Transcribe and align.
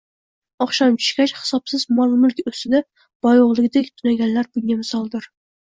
Oqshom 0.65 0.95
tushgach, 1.01 1.33
hisobsiz 1.41 1.83
mol-mulk 1.99 2.41
ustida 2.53 2.83
boyo'g'lidek 3.27 3.95
tunaganlar 4.03 4.53
bunga 4.57 4.83
misoldir. 4.85 5.33